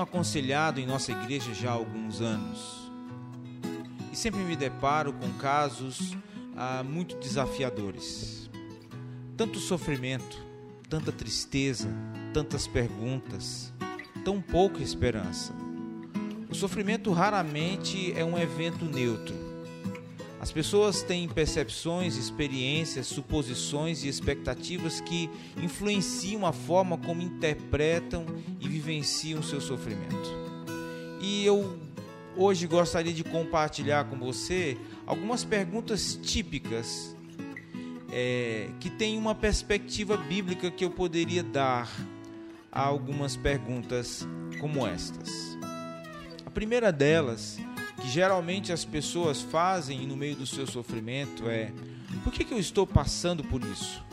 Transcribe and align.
aconselhado 0.00 0.80
em 0.80 0.86
nossa 0.86 1.12
igreja 1.12 1.52
já 1.54 1.70
há 1.70 1.74
alguns 1.74 2.20
anos 2.20 2.82
e 4.12 4.16
sempre 4.16 4.40
me 4.40 4.54
deparo 4.54 5.12
com 5.14 5.32
casos 5.38 6.14
ah, 6.54 6.82
muito 6.84 7.16
desafiadores. 7.16 8.50
Tanto 9.36 9.58
sofrimento, 9.58 10.38
tanta 10.88 11.10
tristeza, 11.10 11.88
tantas 12.34 12.66
perguntas, 12.66 13.72
tão 14.22 14.40
pouca 14.40 14.82
esperança. 14.82 15.54
O 16.50 16.54
sofrimento 16.54 17.10
raramente 17.10 18.12
é 18.14 18.22
um 18.22 18.38
evento 18.38 18.84
neutro. 18.84 19.34
As 20.42 20.50
pessoas 20.50 21.04
têm 21.04 21.28
percepções, 21.28 22.16
experiências, 22.16 23.06
suposições 23.06 24.02
e 24.02 24.08
expectativas 24.08 25.00
que 25.00 25.30
influenciam 25.56 26.44
a 26.44 26.52
forma 26.52 26.98
como 26.98 27.22
interpretam 27.22 28.26
e 28.58 28.66
vivenciam 28.66 29.40
seu 29.40 29.60
sofrimento. 29.60 30.28
E 31.20 31.46
eu 31.46 31.78
hoje 32.36 32.66
gostaria 32.66 33.12
de 33.12 33.22
compartilhar 33.22 34.06
com 34.06 34.16
você 34.16 34.76
algumas 35.06 35.44
perguntas 35.44 36.18
típicas 36.20 37.14
é, 38.10 38.68
que 38.80 38.90
têm 38.90 39.16
uma 39.16 39.36
perspectiva 39.36 40.16
bíblica 40.16 40.72
que 40.72 40.84
eu 40.84 40.90
poderia 40.90 41.44
dar 41.44 41.88
a 42.72 42.82
algumas 42.82 43.36
perguntas 43.36 44.26
como 44.58 44.84
estas. 44.84 45.56
A 46.44 46.50
primeira 46.50 46.90
delas, 46.90 47.60
que 48.02 48.08
geralmente 48.08 48.72
as 48.72 48.84
pessoas 48.84 49.40
fazem 49.40 50.06
no 50.06 50.16
meio 50.16 50.34
do 50.34 50.46
seu 50.46 50.66
sofrimento, 50.66 51.48
é: 51.48 51.72
por 52.24 52.32
que, 52.32 52.44
que 52.44 52.52
eu 52.52 52.58
estou 52.58 52.84
passando 52.84 53.44
por 53.44 53.62
isso? 53.62 54.04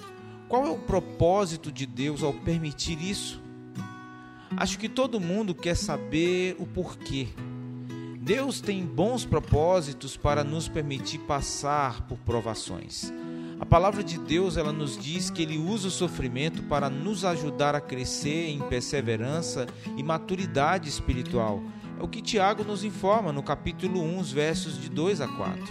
Qual 0.47 0.65
é 0.65 0.69
o 0.69 0.77
propósito 0.77 1.71
de 1.71 1.85
Deus 1.85 2.21
ao 2.21 2.31
permitir 2.31 3.01
isso? 3.01 3.41
Acho 4.55 4.77
que 4.77 4.87
todo 4.87 5.19
mundo 5.19 5.55
quer 5.55 5.75
saber 5.75 6.55
o 6.59 6.65
porquê. 6.65 7.27
Deus 8.19 8.61
tem 8.61 8.85
bons 8.85 9.25
propósitos 9.25 10.15
para 10.15 10.43
nos 10.43 10.67
permitir 10.67 11.19
passar 11.19 12.01
por 12.01 12.17
provações. 12.19 13.11
A 13.59 13.65
palavra 13.65 14.03
de 14.03 14.17
Deus, 14.17 14.55
ela 14.55 14.71
nos 14.71 14.97
diz 14.97 15.29
que 15.29 15.41
ele 15.41 15.57
usa 15.57 15.87
o 15.87 15.91
sofrimento 15.91 16.63
para 16.63 16.89
nos 16.89 17.25
ajudar 17.25 17.75
a 17.75 17.81
crescer 17.81 18.49
em 18.49 18.59
perseverança 18.59 19.67
e 19.97 20.03
maturidade 20.03 20.87
espiritual. 20.87 21.61
É 21.99 22.03
o 22.03 22.07
que 22.07 22.21
Tiago 22.21 22.63
nos 22.63 22.83
informa 22.83 23.33
no 23.33 23.43
capítulo 23.43 24.01
1, 24.01 24.23
versos 24.23 24.81
de 24.81 24.89
2 24.89 25.21
a 25.21 25.27
4. 25.27 25.63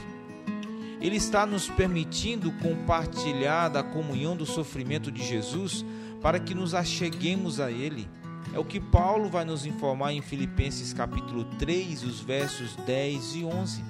Ele 1.00 1.16
está 1.16 1.46
nos 1.46 1.68
permitindo 1.68 2.52
compartilhar 2.52 3.68
da 3.68 3.82
comunhão 3.82 4.36
do 4.36 4.44
sofrimento 4.44 5.10
de 5.10 5.24
Jesus 5.24 5.84
para 6.20 6.38
que 6.38 6.54
nos 6.54 6.74
acheguemos 6.74 7.60
a 7.60 7.70
ele 7.70 8.08
é 8.52 8.58
o 8.58 8.64
que 8.64 8.80
Paulo 8.80 9.28
vai 9.28 9.44
nos 9.44 9.66
informar 9.66 10.12
em 10.12 10.22
Filipenses 10.22 10.92
capítulo 10.92 11.44
3, 11.58 12.02
os 12.02 12.20
versos 12.20 12.74
10 12.76 13.36
e 13.36 13.44
11. 13.44 13.84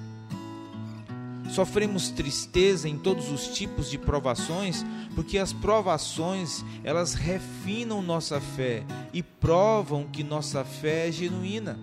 Sofremos 1.49 2.09
tristeza 2.09 2.87
em 2.87 2.97
todos 2.97 3.31
os 3.31 3.47
tipos 3.47 3.89
de 3.89 3.97
provações, 3.97 4.85
porque 5.15 5.37
as 5.37 5.51
provações, 5.51 6.63
elas 6.83 7.13
refinam 7.13 8.01
nossa 8.01 8.39
fé 8.39 8.83
e 9.11 9.23
provam 9.23 10.05
que 10.05 10.23
nossa 10.23 10.63
fé 10.63 11.07
é 11.07 11.11
genuína. 11.11 11.79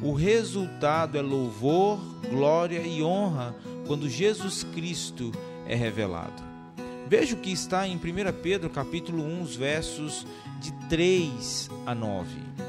O 0.00 0.12
resultado 0.12 1.18
é 1.18 1.22
louvor, 1.22 1.98
glória 2.30 2.78
e 2.78 3.02
honra 3.02 3.54
quando 3.86 4.08
Jesus 4.08 4.62
Cristo 4.62 5.32
é 5.66 5.74
revelado. 5.74 6.42
Veja 7.08 7.34
o 7.34 7.38
que 7.38 7.50
está 7.50 7.88
em 7.88 7.96
1 7.96 8.00
Pedro 8.42 8.70
capítulo 8.70 9.24
1, 9.24 9.42
os 9.42 9.56
versos 9.56 10.26
de 10.60 10.72
3 10.88 11.70
a 11.84 11.94
9. 11.94 12.67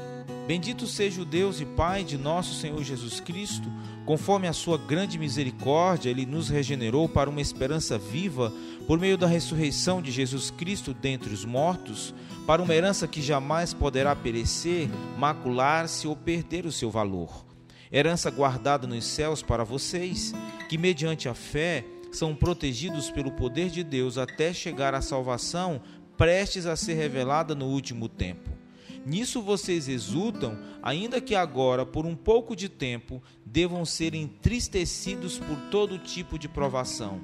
Bendito 0.50 0.84
seja 0.84 1.22
o 1.22 1.24
Deus 1.24 1.60
e 1.60 1.64
Pai 1.64 2.02
de 2.02 2.18
nosso 2.18 2.54
Senhor 2.54 2.82
Jesus 2.82 3.20
Cristo, 3.20 3.72
conforme 4.04 4.48
a 4.48 4.52
sua 4.52 4.76
grande 4.76 5.16
misericórdia, 5.16 6.10
ele 6.10 6.26
nos 6.26 6.48
regenerou 6.48 7.08
para 7.08 7.30
uma 7.30 7.40
esperança 7.40 7.96
viva 7.96 8.52
por 8.84 8.98
meio 8.98 9.16
da 9.16 9.28
ressurreição 9.28 10.02
de 10.02 10.10
Jesus 10.10 10.50
Cristo 10.50 10.92
dentre 10.92 11.32
os 11.32 11.44
mortos, 11.44 12.12
para 12.48 12.60
uma 12.60 12.74
herança 12.74 13.06
que 13.06 13.22
jamais 13.22 13.72
poderá 13.72 14.16
perecer, 14.16 14.88
macular-se 15.16 16.08
ou 16.08 16.16
perder 16.16 16.66
o 16.66 16.72
seu 16.72 16.90
valor. 16.90 17.46
Herança 17.92 18.28
guardada 18.28 18.88
nos 18.88 19.04
céus 19.04 19.42
para 19.42 19.62
vocês, 19.62 20.32
que 20.68 20.76
mediante 20.76 21.28
a 21.28 21.34
fé 21.34 21.84
são 22.10 22.34
protegidos 22.34 23.08
pelo 23.08 23.30
poder 23.30 23.70
de 23.70 23.84
Deus 23.84 24.18
até 24.18 24.52
chegar 24.52 24.96
à 24.96 25.00
salvação 25.00 25.80
prestes 26.16 26.66
a 26.66 26.74
ser 26.74 26.94
revelada 26.94 27.54
no 27.54 27.66
último 27.66 28.08
tempo. 28.08 28.59
Nisso 29.04 29.40
vocês 29.40 29.88
exultam, 29.88 30.58
ainda 30.82 31.20
que 31.20 31.34
agora, 31.34 31.86
por 31.86 32.04
um 32.04 32.14
pouco 32.14 32.54
de 32.54 32.68
tempo, 32.68 33.22
devam 33.44 33.84
ser 33.84 34.14
entristecidos 34.14 35.38
por 35.38 35.56
todo 35.70 35.98
tipo 35.98 36.38
de 36.38 36.48
provação. 36.48 37.20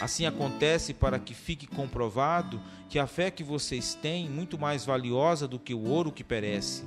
Assim 0.00 0.26
acontece 0.26 0.92
para 0.92 1.18
que 1.18 1.32
fique 1.32 1.66
comprovado 1.66 2.60
que 2.88 2.98
a 2.98 3.06
fé 3.06 3.30
que 3.30 3.44
vocês 3.44 3.94
têm, 3.94 4.28
muito 4.28 4.58
mais 4.58 4.84
valiosa 4.84 5.46
do 5.46 5.58
que 5.58 5.72
o 5.72 5.84
ouro 5.84 6.10
que 6.10 6.24
perece, 6.24 6.82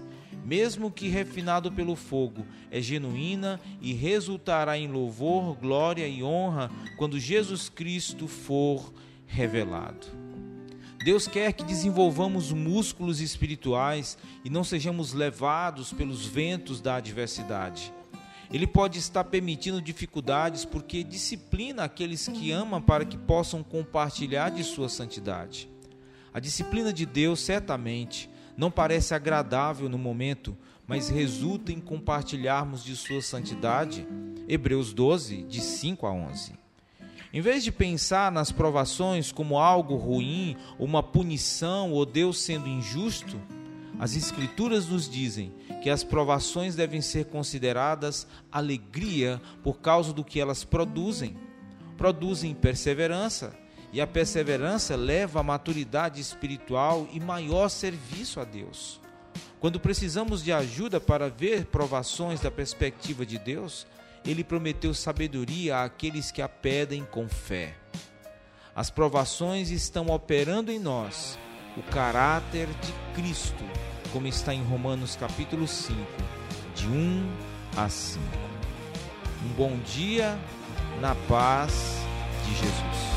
mesmo 0.45 0.91
que 0.91 1.07
refinado 1.07 1.71
pelo 1.71 1.95
fogo, 1.95 2.45
é 2.69 2.81
genuína 2.81 3.59
e 3.81 3.93
resultará 3.93 4.77
em 4.77 4.87
louvor, 4.87 5.55
glória 5.55 6.07
e 6.07 6.21
honra 6.21 6.69
quando 6.97 7.19
Jesus 7.19 7.69
Cristo 7.69 8.27
for 8.27 8.93
revelado. 9.25 10.07
Deus 11.05 11.27
quer 11.27 11.53
que 11.53 11.63
desenvolvamos 11.63 12.51
músculos 12.51 13.21
espirituais 13.21 14.17
e 14.43 14.49
não 14.49 14.63
sejamos 14.63 15.13
levados 15.13 15.93
pelos 15.93 16.25
ventos 16.25 16.81
da 16.81 16.95
adversidade. 16.95 17.93
Ele 18.51 18.65
pode 18.65 18.97
estar 18.97 19.23
permitindo 19.25 19.79
dificuldades 19.79 20.65
porque 20.65 21.03
disciplina 21.03 21.83
aqueles 21.83 22.27
que 22.27 22.51
ama 22.51 22.81
para 22.81 23.05
que 23.05 23.19
possam 23.19 23.61
compartilhar 23.61 24.49
de 24.49 24.63
sua 24.63 24.89
santidade. 24.89 25.69
A 26.33 26.39
disciplina 26.39 26.91
de 26.91 27.05
Deus 27.05 27.39
certamente 27.39 28.27
não 28.57 28.71
parece 28.71 29.13
agradável 29.13 29.87
no 29.87 29.99
momento, 29.99 30.57
mas 30.87 31.07
resulta 31.07 31.71
em 31.71 31.79
compartilharmos 31.79 32.83
de 32.83 32.95
sua 32.95 33.21
santidade. 33.21 34.07
Hebreus 34.47 34.91
12, 34.91 35.43
de 35.43 35.61
5 35.61 36.07
a 36.07 36.11
11. 36.11 36.64
Em 37.35 37.41
vez 37.41 37.65
de 37.65 37.69
pensar 37.69 38.31
nas 38.31 38.49
provações 38.49 39.29
como 39.29 39.59
algo 39.59 39.97
ruim, 39.97 40.55
uma 40.79 41.03
punição 41.03 41.91
ou 41.91 42.05
Deus 42.05 42.39
sendo 42.39 42.65
injusto, 42.65 43.37
as 43.99 44.15
Escrituras 44.15 44.87
nos 44.87 45.09
dizem 45.09 45.53
que 45.83 45.89
as 45.89 46.01
provações 46.01 46.75
devem 46.75 47.01
ser 47.01 47.25
consideradas 47.25 48.25
alegria 48.49 49.41
por 49.61 49.81
causa 49.81 50.13
do 50.13 50.23
que 50.23 50.39
elas 50.39 50.63
produzem. 50.63 51.35
Produzem 51.97 52.53
perseverança, 52.53 53.53
e 53.91 53.99
a 53.99 54.07
perseverança 54.07 54.95
leva 54.95 55.41
à 55.41 55.43
maturidade 55.43 56.21
espiritual 56.21 57.05
e 57.11 57.19
maior 57.19 57.67
serviço 57.67 58.39
a 58.39 58.45
Deus. 58.45 59.01
Quando 59.59 59.77
precisamos 59.77 60.41
de 60.41 60.53
ajuda 60.53 61.01
para 61.01 61.27
ver 61.27 61.65
provações 61.65 62.39
da 62.39 62.49
perspectiva 62.49 63.25
de 63.25 63.37
Deus, 63.37 63.85
ele 64.25 64.43
prometeu 64.43 64.93
sabedoria 64.93 65.83
àqueles 65.83 66.31
que 66.31 66.41
a 66.41 66.49
pedem 66.49 67.03
com 67.05 67.27
fé. 67.29 67.75
As 68.75 68.89
provações 68.89 69.69
estão 69.69 70.07
operando 70.07 70.71
em 70.71 70.79
nós 70.79 71.37
o 71.77 71.83
caráter 71.83 72.67
de 72.67 72.93
Cristo, 73.13 73.63
como 74.11 74.27
está 74.27 74.53
em 74.53 74.63
Romanos 74.63 75.15
capítulo 75.15 75.67
5, 75.67 75.99
de 76.73 76.87
1 76.87 77.31
a 77.77 77.87
5. 77.87 78.23
Um 79.45 79.53
bom 79.53 79.77
dia 79.79 80.37
na 80.99 81.15
paz 81.27 81.97
de 82.45 82.55
Jesus. 82.55 83.14